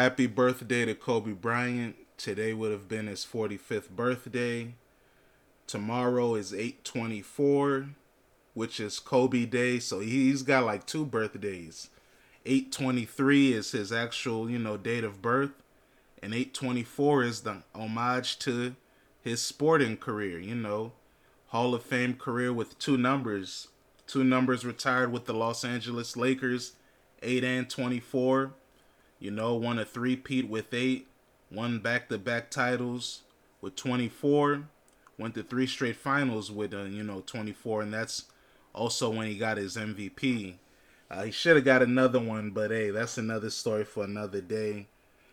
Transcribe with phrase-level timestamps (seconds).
[0.00, 1.94] Happy birthday to Kobe Bryant.
[2.16, 4.72] Today would have been his 45th birthday.
[5.66, 7.90] Tomorrow is 824,
[8.54, 9.78] which is Kobe Day.
[9.78, 11.90] So he's got like two birthdays.
[12.46, 15.52] 823 is his actual, you know, date of birth.
[16.22, 18.76] And 824 is the homage to
[19.20, 20.92] his sporting career, you know.
[21.48, 23.68] Hall of Fame career with two numbers.
[24.06, 26.72] Two numbers retired with the Los Angeles Lakers,
[27.22, 28.54] 8 and 24
[29.20, 31.06] you know, won a three-peat with eight,
[31.52, 33.22] won back-to-back titles
[33.60, 34.64] with 24,
[35.18, 38.24] went to three straight finals with, uh, you know, 24, and that's
[38.74, 40.54] also when he got his MVP.
[41.10, 44.86] Uh, he should have got another one, but hey, that's another story for another day.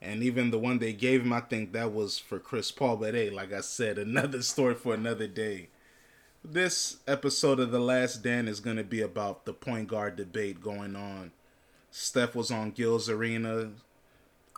[0.00, 2.96] And even the one they gave him, I think that was for Chris Paul.
[2.96, 5.68] But hey, like I said, another story for another day.
[6.44, 10.62] This episode of The Last Dan is going to be about the point guard debate
[10.62, 11.32] going on
[11.90, 13.70] Steph was on Gil's Arena,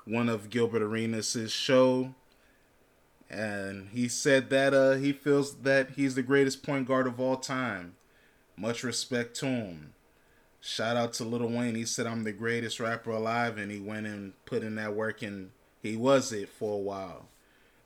[0.04, 2.14] one of Gilbert Arenas' show,
[3.28, 7.36] and he said that uh, he feels that he's the greatest point guard of all
[7.36, 7.94] time.
[8.56, 9.94] Much respect to him.
[10.60, 11.76] Shout out to Lil Wayne.
[11.76, 15.22] He said I'm the greatest rapper alive, and he went and put in that work,
[15.22, 17.28] and he was it for a while.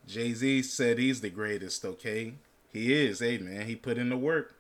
[0.07, 1.85] Jay Z said he's the greatest.
[1.85, 2.35] Okay,
[2.73, 3.21] he is.
[3.21, 4.57] Hey man, he put in the work.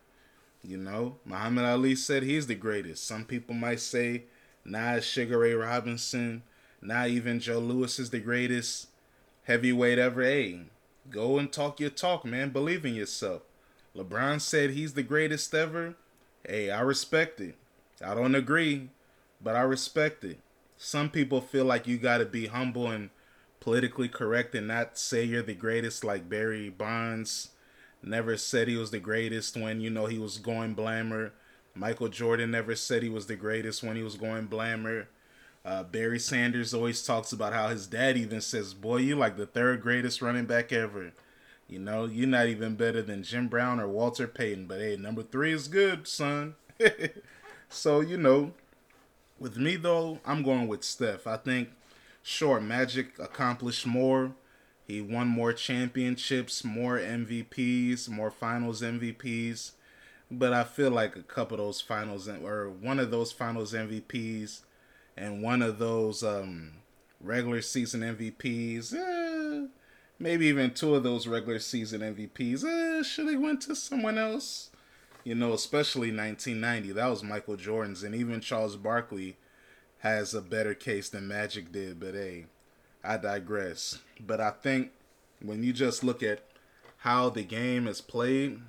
[0.63, 3.07] You know, Muhammad Ali said he's the greatest.
[3.07, 4.25] Some people might say
[4.65, 6.43] not Sugar Ray Robinson,
[6.81, 8.89] not even Joe Louis is the greatest
[9.45, 10.23] heavyweight ever.
[10.23, 10.61] Hey,
[11.11, 12.51] go and talk your talk, man.
[12.51, 13.43] Believe in yourself.
[13.97, 15.95] LeBron said he's the greatest ever.
[16.47, 17.55] Hey, I respect it.
[18.05, 18.91] I don't agree,
[19.41, 20.41] but I respect it.
[20.77, 23.11] Some people feel like you got to be humble and
[23.61, 27.51] politically correct and not say you're the greatest, like Barry Bonds
[28.03, 31.31] never said he was the greatest when, you know, he was going blamer
[31.75, 35.07] Michael Jordan never said he was the greatest when he was going blamer.
[35.65, 39.47] Uh, Barry Sanders always talks about how his dad even says, "Boy, you like the
[39.47, 41.13] third greatest running back ever."
[41.67, 45.23] You know, you're not even better than Jim Brown or Walter Payton, but hey, number
[45.23, 46.55] three is good, son.
[47.69, 48.53] so you know,
[49.39, 51.27] with me though, I'm going with Steph.
[51.27, 51.71] I think,
[52.23, 54.33] sure, Magic accomplished more.
[54.87, 59.73] He won more championships, more MVPs, more Finals MVPs
[60.31, 64.63] but I feel like a couple of those finals or one of those finals MVPs
[65.17, 66.73] and one of those um,
[67.21, 69.69] regular season MVPs, eh,
[70.19, 74.71] maybe even two of those regular season MVPs, eh, should have went to someone else.
[75.23, 79.37] You know, especially 1990, that was Michael Jordan's, and even Charles Barkley
[80.01, 81.99] has a better case than Magic did.
[81.99, 82.47] But hey,
[83.03, 84.01] I digress.
[84.21, 84.91] But I think
[85.41, 86.45] when you just look at
[86.99, 88.61] how the game is played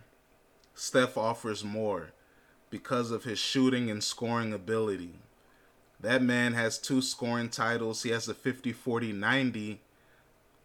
[0.76, 2.12] Steph offers more
[2.70, 5.14] because of his shooting and scoring ability.
[6.02, 8.04] That man has two scoring titles.
[8.04, 9.80] He has a 50 40 90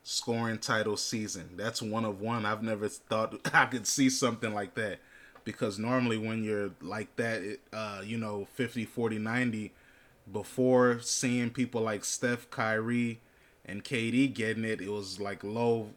[0.03, 1.50] scoring title season.
[1.56, 2.44] That's one of one.
[2.44, 4.98] I've never thought I could see something like that
[5.44, 9.72] because normally when you're like that, it, uh, you know, 50 40 90,
[10.32, 13.21] before seeing people like Steph, Kyrie,
[13.65, 15.91] and KD getting it, it was like low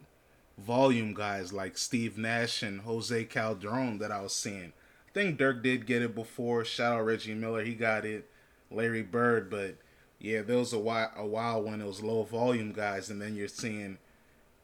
[0.57, 4.73] volume guys like Steve Nash and Jose Calderon that I was seeing.
[5.07, 6.65] I think Dirk did get it before.
[6.65, 8.29] Shout out Reggie Miller, he got it.
[8.71, 9.75] Larry Bird, but
[10.19, 13.35] yeah, there was a while a while when it was low volume guys, and then
[13.35, 13.97] you're seeing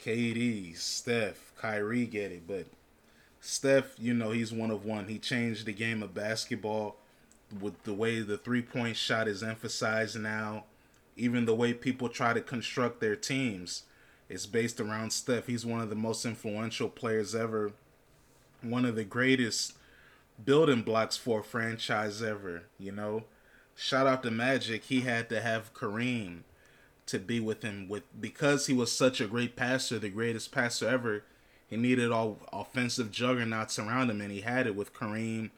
[0.03, 2.47] KD, Steph, Kyrie get it.
[2.47, 2.67] But
[3.41, 5.07] Steph, you know, he's one of one.
[5.07, 6.95] He changed the game of basketball
[7.59, 10.65] with the way the three point shot is emphasized now.
[11.15, 13.83] Even the way people try to construct their teams
[14.29, 15.47] it's based around Steph.
[15.47, 17.71] He's one of the most influential players ever,
[18.61, 19.73] one of the greatest
[20.45, 22.63] building blocks for a franchise ever.
[22.77, 23.23] You know,
[23.75, 24.83] shout out to Magic.
[24.83, 26.41] He had to have Kareem
[27.07, 30.87] to be with him with because he was such a great passer, the greatest passer
[30.87, 31.23] ever.
[31.67, 35.51] He needed all offensive juggernauts around him, and he had it with Kareem,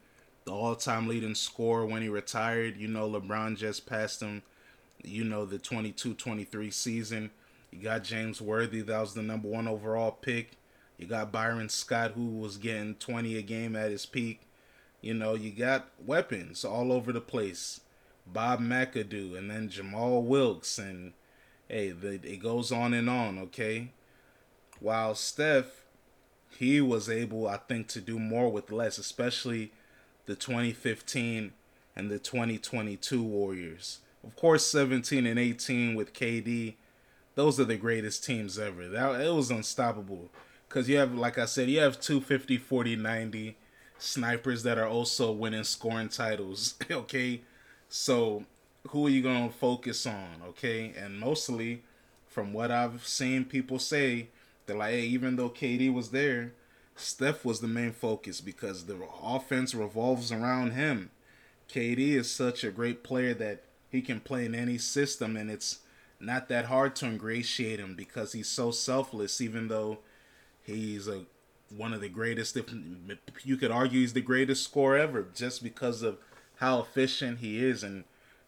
[0.44, 2.78] the all-time leading scorer when he retired.
[2.78, 4.44] You know, LeBron just passed him.
[5.04, 7.32] You know, the 22-23 season
[7.72, 10.58] you got James Worthy, that was the number one overall pick.
[10.98, 14.42] You got Byron Scott, who was getting 20 a game at his peak.
[15.02, 17.82] You know, you got weapons all over the place.
[18.28, 21.14] Bob McAdoo, and then Jamaal Wilkes, and
[21.68, 23.92] hey, it goes on and on, okay?
[24.80, 25.86] While Steph,
[26.58, 29.72] he was able, I think, to do more with less, especially
[30.28, 31.54] the 2015
[31.96, 34.00] and the 2022 Warriors.
[34.24, 36.76] Of course, 17 and 18 with KD
[37.36, 38.88] those are the greatest teams ever.
[38.88, 40.30] That it was unstoppable
[40.68, 43.58] because you have, like I said, you have 250, 40, 90
[43.98, 46.76] snipers that are also winning scoring titles.
[46.92, 47.42] okay,
[47.90, 48.46] so
[48.90, 50.42] who are you gonna focus on?
[50.50, 51.84] Okay, and mostly
[52.28, 54.30] from what I've seen people say,
[54.66, 56.54] they're like, hey, even though KD was there,
[56.96, 61.10] Steph was the main focus because the offense revolves around him.
[61.68, 65.80] KD is such a great player that he can play in any system, and it's
[66.22, 69.42] not that hard to ingratiate him because he's so selfless.
[69.42, 70.00] Even though
[70.62, 71.26] he's a
[71.76, 72.66] one of the greatest, if
[73.44, 76.18] you could argue, he's the greatest scorer ever, just because of
[76.58, 78.04] how efficient he is and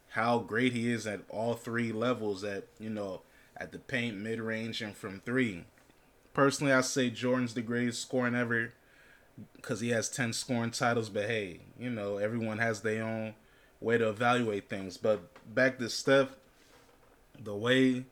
[0.10, 2.44] how great he is at all three levels.
[2.44, 3.22] At you know,
[3.58, 5.66] at the paint, mid range, and from three.
[6.34, 8.74] Personally, I say Jordan's the greatest scoring ever
[9.56, 11.10] because he has 10 scoring titles.
[11.10, 13.36] But hey, you know, everyone has their own
[13.80, 14.98] way to evaluate things.
[14.98, 15.22] But
[15.54, 16.36] back to Steph,
[17.42, 18.06] the way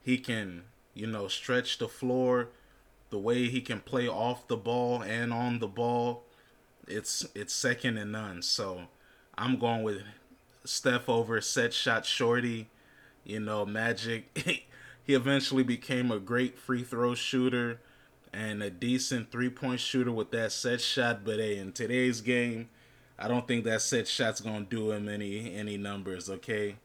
[0.00, 0.64] he can,
[0.94, 2.48] you know, stretch the floor,
[3.10, 6.24] the way he can play off the ball and on the ball,
[6.86, 8.42] it's it's second to none.
[8.42, 8.82] So
[9.36, 10.02] I'm going with
[10.64, 12.68] Steph over set shot shorty.
[13.24, 14.64] You know, Magic.
[15.02, 17.80] He eventually became a great free throw shooter
[18.32, 21.24] and a decent three point shooter with that set shot.
[21.24, 22.68] But hey, in today's game,
[23.18, 26.30] I don't think that set shot's gonna do him any any numbers.
[26.30, 26.76] Okay,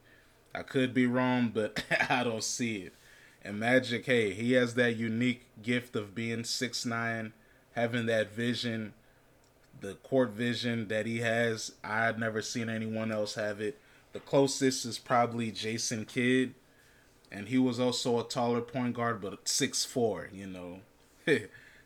[0.56, 2.94] I could be wrong, but I don't see it.
[3.42, 7.32] And Magic, hey, he has that unique gift of being six nine,
[7.72, 8.94] having that vision,
[9.80, 11.72] the court vision that he has.
[11.84, 13.78] I've never seen anyone else have it.
[14.12, 16.54] The closest is probably Jason Kidd
[17.30, 20.28] and he was also a taller point guard, but six four.
[20.32, 20.80] You know,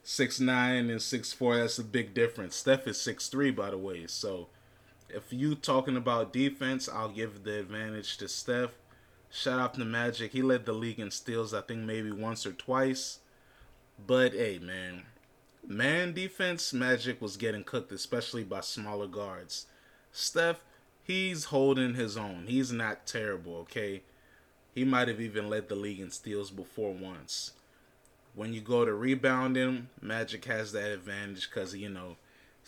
[0.03, 1.57] six nine and six four.
[1.57, 2.57] That's a big difference.
[2.57, 4.07] Steph is six three, by the way.
[4.07, 4.49] So,
[5.15, 8.71] if you talking about defense, I'll give the advantage to Steph.
[9.31, 10.33] Shout out to Magic.
[10.33, 13.21] He led the league in steals, I think maybe once or twice.
[14.07, 15.03] But hey, man,
[15.67, 19.67] man defense, Magic was getting cooked, especially by smaller guards.
[20.13, 20.65] Steph,
[21.03, 22.47] he's holding his own.
[22.49, 24.03] He's not terrible, okay?
[24.75, 27.53] He might have even led the league in steals before once.
[28.35, 32.17] When you go to rebounding, Magic has that advantage because, you know,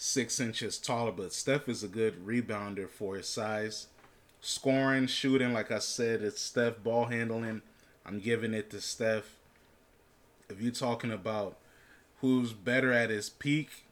[0.03, 3.87] six inches taller, but Steph is a good rebounder for his size.
[4.41, 6.83] Scoring, shooting, like I said, it's Steph.
[6.83, 7.63] Ball handling,
[8.05, 9.37] I'm giving it to Steph.
[10.49, 11.57] If you're talking about
[12.21, 13.85] who's better at his peak,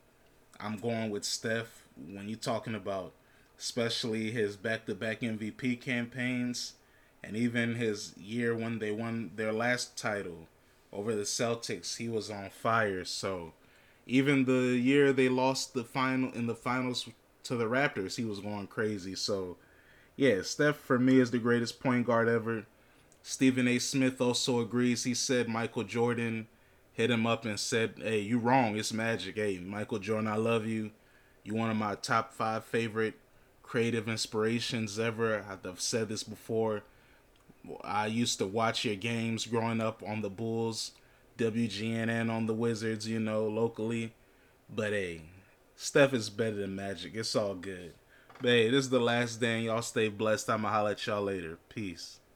[0.59, 1.85] I'm going with Steph.
[1.95, 3.13] When you're talking about
[3.57, 6.73] especially his back to back MVP campaigns,
[7.23, 10.49] and even his year when they won their last title
[10.93, 13.05] over the Celtics, he was on fire.
[13.05, 13.53] So
[14.11, 17.09] even the year they lost the final in the finals
[17.45, 19.15] to the Raptors, he was going crazy.
[19.15, 19.57] So
[20.17, 22.67] yeah, Steph for me is the greatest point guard ever.
[23.23, 23.79] Stephen A.
[23.79, 25.05] Smith also agrees.
[25.05, 26.49] He said Michael Jordan
[26.93, 28.77] hit him up and said, "Hey, you wrong.
[28.77, 29.37] It's Magic.
[29.37, 30.91] Hey, Michael Jordan, I love you.
[31.45, 33.15] You one of my top five favorite
[33.63, 35.45] creative inspirations ever.
[35.49, 36.83] I've said this before.
[37.83, 40.93] I used to watch your games growing up on the Bulls,
[41.41, 44.13] WGNN on the Wizards, you know, locally.
[44.69, 45.23] But hey,
[45.75, 47.15] Steph is better than Magic.
[47.15, 47.95] It's all good.
[48.43, 49.63] But hey, this is the Last Dan.
[49.63, 50.51] Y'all stay blessed.
[50.51, 51.59] I'ma holler at y'all later.
[51.71, 52.21] Peace.